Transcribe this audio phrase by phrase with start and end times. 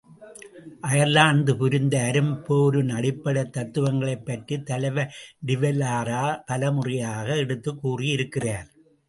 [0.81, 5.13] Ireland புரிந்த அரும் போரின் அடிப்படைத் தத்துவங்களைப் பற்றிக் தலைவர்
[5.45, 8.67] டிவெலரா பலமுறையாக எடுத்துக் கூறியிருக்கிறார்.